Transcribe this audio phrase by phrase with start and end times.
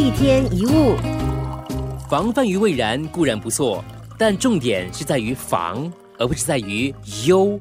[0.00, 0.94] 一天一物，
[2.08, 3.84] 防范于未然固然不错，
[4.16, 6.94] 但重点是在于防，而不是在于
[7.26, 7.60] 忧。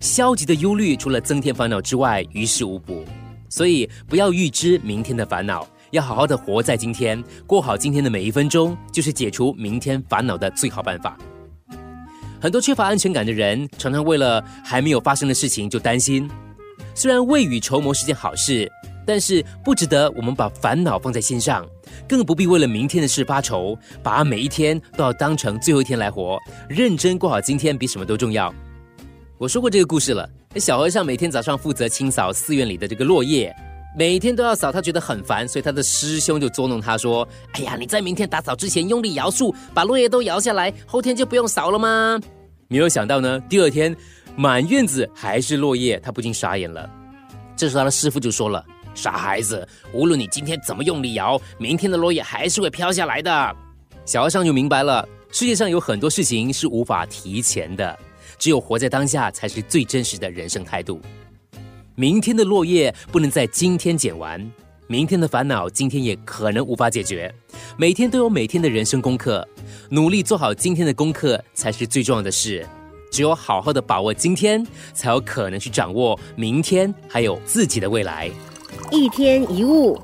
[0.00, 3.04] 消极的忧虑除了增添烦恼之外，于事无补。
[3.50, 11.18] 所以不要预知明天的烦恼，要好好的活在今天，过好今天的每一分钟，就是解除明天烦恼的最好办法。
[12.40, 16.30] 很多缺乏安全感的人，常常为了还没有发生的事情就担心。
[16.94, 18.72] 虽然未雨绸缪是件好事，
[19.08, 21.66] 但是不值得我们把烦恼放在心上，
[22.06, 28.54] 更不必为了明天的事发愁，把每一天都要当成最后一天来活，认真过好今天比什么都重要。
[29.38, 30.28] 我说过这个故事了。
[30.56, 33.54] 小和尚每天早上负责清扫寺院里的这个落叶，
[33.96, 42.20] 每天都要扫，他觉得很烦，所以他的师兄就捉弄他说：“哎呀，你在明天打扫之前用力摇树，把落叶都摇下来，后天就不用扫了吗？”
[42.68, 43.96] 没有想到呢，第二天
[44.36, 46.90] 满院子还是落叶，他不禁傻眼了。
[47.56, 48.64] 这时他的师傅就说了
[48.98, 53.56] ：“傻孩子，无论你今天怎么用力摇，明天的落叶还是会飘下来的。”
[54.04, 57.96] 小和尚就明白了，世界上有很多事情是无法提前的。
[58.38, 61.00] 只有活在当下，才是最真实的人生态度。
[61.94, 64.50] 明天的落叶不能在今天捡完，
[64.88, 67.32] 明天的烦恼今天也可能无法解决。
[67.76, 69.46] 每天都有每天的人生功课，
[69.90, 72.66] 努力做好今天的功课才是最重要的事。
[73.10, 78.30] 只有好好的把握今天，才有可能去掌握明天，还有自己的未来。
[78.90, 80.00] 一天一物。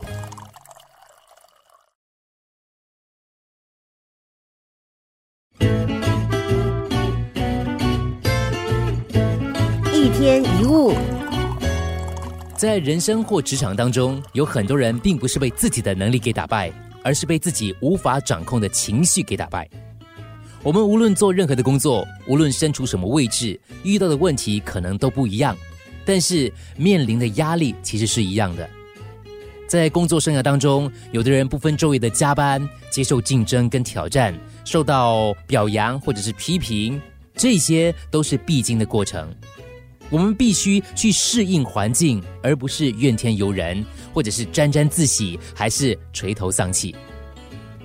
[9.93, 10.93] 一天一物，
[12.57, 16.71] 在人生或职场当中，有很多人并不是被自己的能力给打败，
[17.03, 19.69] 而是被自己无法掌控的情绪给打败。
[20.63, 25.57] 我们无论做任何的工作，无论身处什么位置，遇到的问题可能都不一样，
[26.05, 28.69] 但是面临的压力其实是一样的。
[29.67, 37.01] 在工作生涯当中，有的人不分昼夜的加班，接受竞争跟挑战，受到表扬或者是批评，
[37.35, 39.35] 这些都是必经的过程。
[40.11, 46.95] 我们必须去适应环境，而不是怨天尤人，或者是沾沾自喜，还是垂头丧气。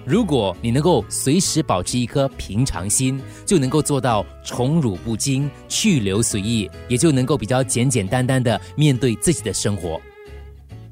[0.09, 10.02] 如果你能够随时保持一颗平常心，就能够做到宠辱不惊、去留随意，也就能够比较简简单单的面对自己的生活。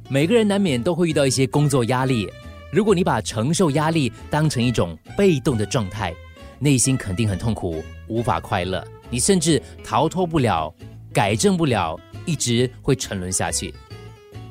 [0.08, 2.30] 每个人难免都会遇到一些工作压力，
[2.72, 6.14] 如果你把承受压力当成一种被动的状态，
[6.60, 10.72] 内心肯定很痛苦，无法快乐，你甚至逃脱不了。
[11.12, 13.74] 改正不了，一直会沉沦下去。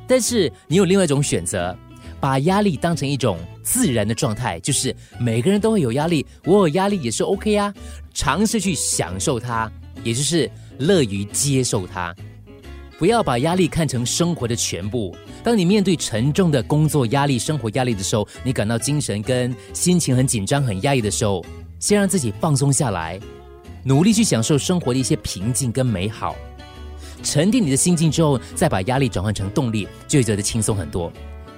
[0.08, 1.78] 但是你有另外一种选择，
[2.18, 7.74] 把压力当成一种自然的状态，就是每个人都会有压力，我有压力也是 OK 呀。
[8.14, 9.70] 尝试去享受它，
[10.04, 12.14] 也就是乐于接受它。
[12.96, 15.14] 不要把压力看成生活的全部。
[15.42, 21.44] 当你面对沉重的工作压力、生活压力的时候，你感到精神跟心情很紧张、很压抑的时候，
[21.80, 23.20] 先让自己放松下来，
[23.82, 26.36] 努力去享受生活的一些平静跟美好。
[27.22, 31.12] 沉淀你的心境之后，再把压力转换成动力，就会觉得轻松很多。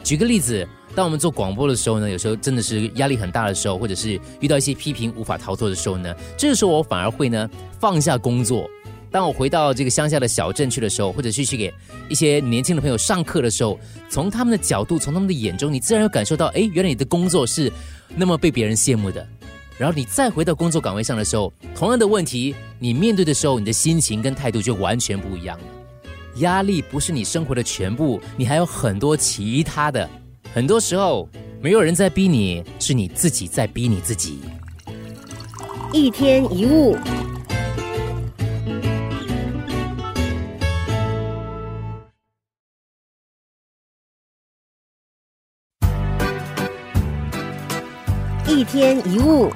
[0.08, 7.46] 举个例子，当我们做广播的时候呢，有时候真的是压力很大的时候，或者是遇到一些批评无法逃脱的时候呢，这个时候我反而会呢
[7.78, 8.66] 放下工作。
[9.10, 11.70] 当我回到这个乡下的小镇去的时候，或者是去给
[12.08, 17.70] 一些年轻的朋友上课的时候，从他们的角度，从他们的眼中，你自然会感受到，哎，原来你的工作是
[18.16, 19.28] 那么被别人羡慕的。
[19.76, 25.64] 然后你再回到工作岗位上的时候，同样的问题，你面对的时候，你的心情跟态度就完全不一样了。
[26.38, 30.08] 压力不是你生活的全部，你还有很多其他的。
[30.52, 31.28] 很多时候，
[31.60, 34.40] 没有人在逼你，是你自己在逼你自己。
[35.92, 36.96] 一天一物，
[48.46, 49.50] 一天一物。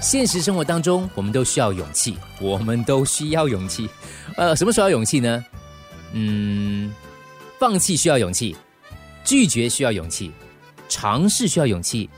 [0.00, 2.16] 现实生活当中，我们都需要勇气。
[2.40, 3.88] 我们都需要勇气。
[4.36, 5.44] 呃，什么时候要勇气呢？
[6.12, 6.94] 嗯，
[7.58, 8.56] 放弃需要勇气，
[9.24, 10.30] 拒绝需要勇气，
[10.88, 12.08] 尝试需要勇气，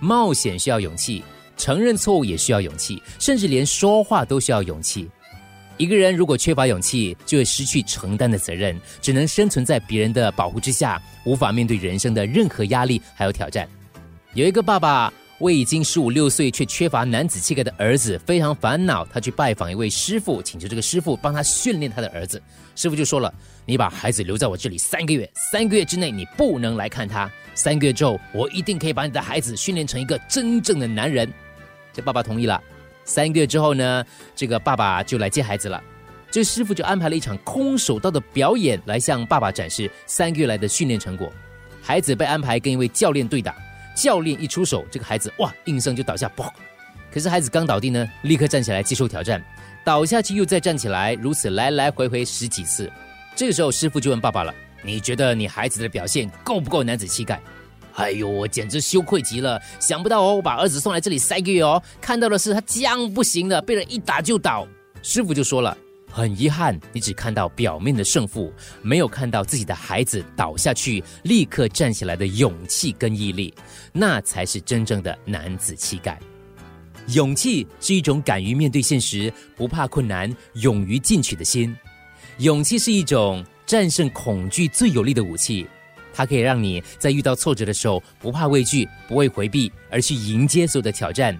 [0.00, 1.24] 冒险需要勇气，
[1.56, 5.08] 承认错误也需要勇气，甚至连说话都需要勇气。
[5.76, 13.68] 一个人如果缺乏勇气，就会失去承担的责任，只能生存在别人的保护之下，无法面对人生的任何压力还有挑战。
[14.34, 15.12] 有一个爸爸。
[15.40, 22.42] 为已经十五六岁却缺乏男子气概的儿子非常烦恼，他去拜访一位师傅，请求这个师傅帮他训练他的儿子。
[22.74, 23.32] 师傅就说了
[23.64, 27.30] ：“你把孩子留在我这里三个月，三个月之内你不能来看他。
[27.54, 31.32] 三个月之后，我一定可以把你的孩子训练成一个真正的男人。”
[31.94, 32.60] 这爸爸同意了。
[33.04, 35.80] 三个月之后呢，这个爸爸就来接孩子了。
[36.30, 41.32] 这师傅就安排了一场空手道的表演，来向爸爸展示三个月来的训练成果。
[41.80, 43.54] 孩子被安排跟一位教练对打。
[43.98, 46.48] 教练一出手，这个孩子哇，应声就倒下，嘣！
[47.12, 49.42] 可是孩子刚倒地呢，立刻站起来接受挑战，
[49.84, 52.88] 倒下去又再站起来，如此来来回回十几次。
[53.34, 54.54] 这个时候，师傅就问爸爸了
[54.84, 57.40] ：“你觉得你孩子的表现够不够男子气概？”
[57.96, 59.60] 哎呦，我简直羞愧极了！
[59.80, 64.64] 想不到哦，我把儿子送来这里三个月哦，看到的是他将不行的，被人一打就倒。
[65.02, 65.76] 师傅就说了
[66.10, 68.52] ：“很遗憾，你只看到表面的胜负，
[68.82, 73.52] 没有看到自己的孩子倒下去立刻站起来的勇气跟毅力，
[73.92, 76.18] 那才是真正的男子气概。
[77.08, 81.74] 勇气是一种敢于面对现实、不怕困难、勇于进取的心。
[82.38, 85.66] 勇气是一种战胜恐惧最有力的武器。”
[86.12, 91.38] 它可以让你在遇到挫折的时候不怕畏惧，不会回避，而去迎接所有的挑战，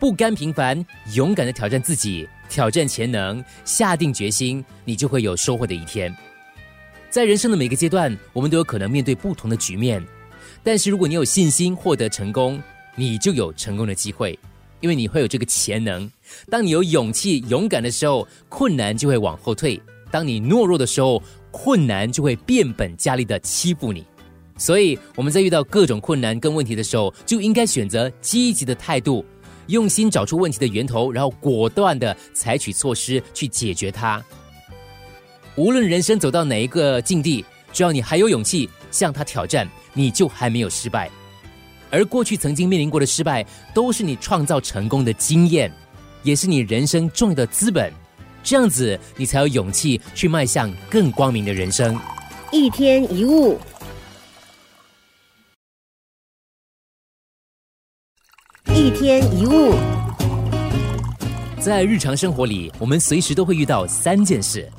[0.00, 0.84] 不甘平凡，
[1.14, 6.14] 勇敢的挑战自己，挑战潜能，下定决心，你就会有收获的一天。
[7.08, 10.04] 在人生的每个阶段，我们都有可能面对不同的局面，
[10.62, 12.62] 但是如果你有信心获得成功，
[12.94, 14.38] 你就有成功的机会，
[14.80, 16.10] 因为你会有这个潜能。
[16.50, 24.04] 当你有勇气、勇敢的时候，困难就会往后退；当你懦弱的时候，困难就会变本加厉的欺负你，
[24.58, 29.24] 所以我们在遇到各种困难跟问题的时候，就应该选择积极的态度，
[29.66, 34.22] 用心找出问题的源头，然后果断的采取措施去解决它。
[35.56, 41.10] 无论人生走到哪一个境地，只要你还有勇气向他挑战，你就还没有失败。
[41.90, 43.44] 而过去曾经面临过的失败，
[43.74, 45.70] 都是你创造成功的经验，
[46.22, 47.92] 也是你人生重要的资本。
[48.42, 51.98] 这样子，你才有勇气去迈向更光明的人生。
[52.50, 53.58] 一天一物，
[58.68, 59.74] 一天一物。
[61.60, 64.70] 在日常生活里，我们随时都会遇到三件事：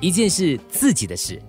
[0.00, 1.40] 一件是自己的事，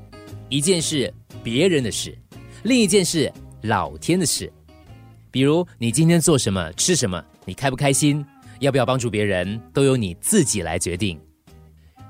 [0.48, 1.14] 一件是
[1.44, 2.18] 别人的事，
[2.64, 3.32] 另一件是
[3.64, 4.52] 老天的事。
[5.32, 8.26] 比如，你今天做什么、吃什么，你开不开心，
[8.60, 11.20] 要不要帮助别人，都由你自己来决定。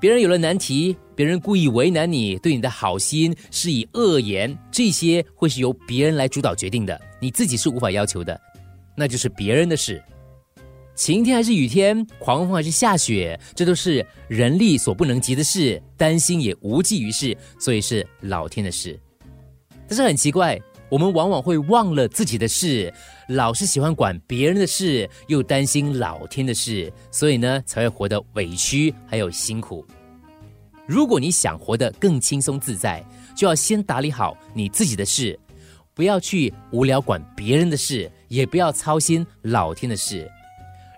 [0.00, 8.40] 别人有了难题，别人故意为难你，对你的好心是以恶言，这些会是由别人来主导决定的，你自己是无法要求的，
[9.00, 10.02] 那就是别人的事。
[10.94, 19.00] 晴天还是雨天，狂风还是下雪，这都是人力所不能及的事，担心也无济于事，所以是老天的事。
[19.88, 20.60] 但是很奇怪，
[20.90, 22.92] 我们往往会忘了自己的事，
[23.28, 29.82] 老是喜欢管别人的事，又担心老天的事，所以呢，才会活得委屈还有辛苦。
[30.86, 33.02] 如果你想活得更轻松自在，
[33.34, 35.38] 就要先打理好你自己的事，
[35.94, 40.30] 不要去无聊管别人的事，也不要操心老天的事。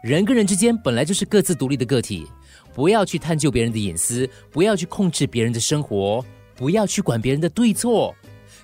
[0.04, 2.26] 人跟人之间本来就是各自独立的个体，
[2.74, 6.24] 不要去探究别人的隐私，不要去控制别人的生活，
[6.54, 8.14] 不要去管别人的对错，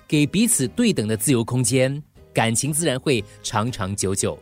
[0.07, 2.01] 给彼此对等的自由空间，
[2.33, 4.37] 感情自然会长长久久。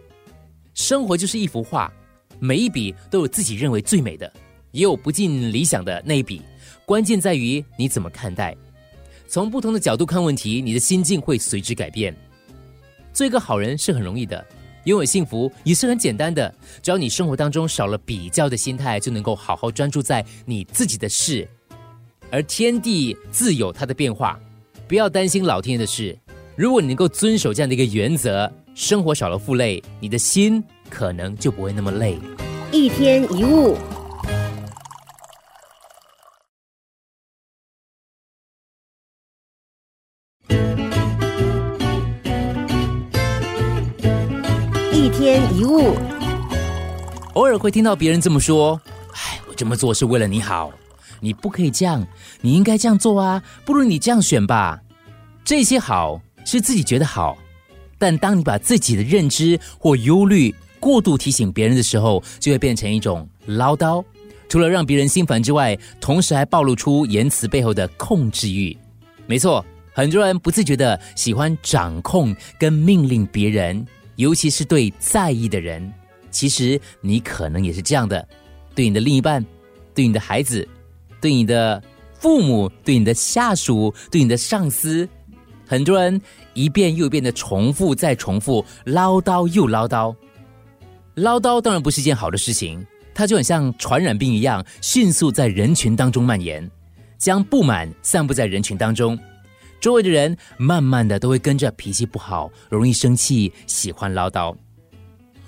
[0.73, 1.91] 生活就是一幅画，
[2.39, 4.31] 每一笔都有自己认为最美的，
[4.71, 6.41] 也有不尽理想的那一笔。
[6.85, 8.55] 关键在于你怎么看待，
[9.27, 12.15] 从不同的角度看问题，你的心境会随之改变。
[13.17, 14.45] 做一个好人是很容易的，
[14.83, 16.53] 拥有幸福也是很简单的。
[16.83, 21.49] 只要你生活当中少了比较的心态，就能够好好专注在你自己的事。
[22.29, 24.39] 而天地自有它的变化，
[24.87, 26.15] 不要担心老天爷的事。
[26.55, 32.19] 如果你能够遵守这样的一个原则，生活少了负累，你的心可能就不会那么累。
[32.71, 33.75] 一天一物。
[45.57, 45.95] 一物，
[47.33, 48.79] 偶尔会听到别人这么说
[49.13, 50.71] ：“哎，我这么做是为了你好，
[51.19, 52.05] 你不可以这样，
[52.41, 54.79] 你应该这样做啊，不如你这样选吧。”
[55.43, 57.35] 这些好是自己觉得好，
[57.97, 64.05] 但当你把自己的认知或忧虑过度提醒别人的时候，就会变成一种唠叨。
[64.47, 68.77] 除了让别人心烦之外，同时还暴露出言辞背后的控制欲。
[69.25, 73.83] 没错，很多人不自觉的喜欢掌控跟命令别人。
[74.17, 75.91] 尤其是对在意的人，
[76.29, 78.27] 其实你可能也是这样的：
[78.75, 79.43] 对你的另一半，
[79.95, 80.67] 对你的孩子，
[81.21, 81.81] 对你的
[82.19, 85.07] 父母，对你的下属，对你的上司，
[85.65, 86.19] 很多人
[86.53, 90.15] 一遍又一遍的重复再重复，唠叨又唠叨。
[91.13, 96.69] 唠叨当然不是一件好的事情，它就很像传染病一样，迅速在人群当中蔓延，
[97.17, 99.17] 将不满散布在人群当中。
[99.79, 104.55] 周围的人慢慢的都会跟着脾气不好、容易生气、喜欢唠叨。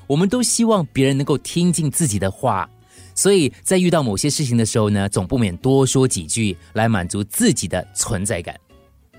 [0.08, 2.70] 我们都希望别人能够听进自己的话，
[3.14, 8.60] 所以在遇到某些事情的时候呢，总不免多说几句来满足自己的存在感。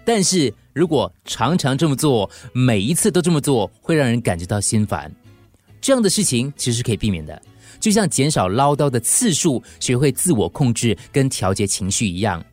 [0.04, 5.12] 但是如果常常这么做，每一次都这么做，会让人感觉到心烦。
[5.80, 7.40] 这样的事情其实是可以避免的，
[7.78, 12.44] 就像减少唠叨的次数，学会自我控制跟调节情绪一样。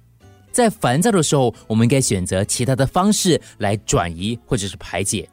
[0.57, 5.29] 在烦躁的时候，我们应该选择其他的方式来转移或者是排解。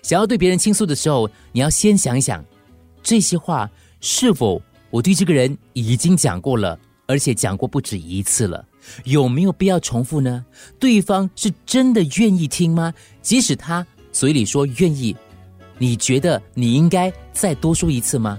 [0.00, 2.44] 想要对别人倾诉的时候，你要先想一想，
[3.02, 3.68] 这些话
[4.00, 8.64] 是否我对这个人已经讲过了，而且讲过不止一次了。
[9.02, 10.46] 有没有必要重复呢？
[10.78, 12.94] 对方是真的愿意听吗？
[13.22, 15.16] 即使他嘴里说愿意，
[15.78, 18.38] 你觉得你应该再多说一次吗？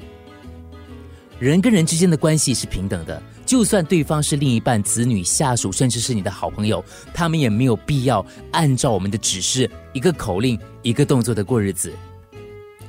[1.40, 6.84] 人跟人之间的关系是平等的，就算对方是另一半、子女、下属，甚至是你的好朋友，
[7.14, 11.94] 他们也没有必要按照我们的指示，一个口令、一个动作的过日子。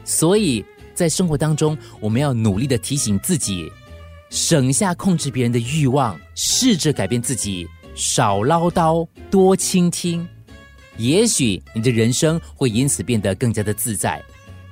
[0.04, 3.70] 所以在生活当中，我们要努力的提醒自己。
[4.30, 10.26] 省下控制别人的欲望，试着改变自己，少唠叨，多倾听。
[10.96, 14.20] 也许你的人生会因此变得更加的自在。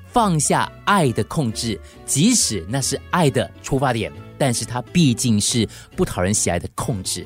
[0.08, 4.12] 放下爱的控制，即使那是爱的出发点，
[4.42, 7.24] 但是它毕竟是不讨人喜爱的控制。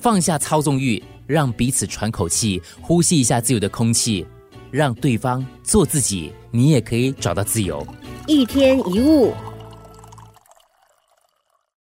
[0.00, 4.26] 放下操纵欲，让彼此喘口气，呼吸一下自由的空气，
[4.68, 7.86] 让对方做自己，你也可以找到自由。
[8.26, 9.32] 一天一物。